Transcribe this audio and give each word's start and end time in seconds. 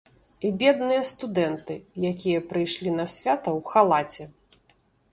І 0.47 0.49
бедныя 0.63 1.01
студэнты, 1.09 1.77
якія 2.13 2.39
прыйшлі 2.55 2.97
на 2.99 3.09
свята 3.15 3.49
ў 3.57 3.59
халаце. 3.73 4.23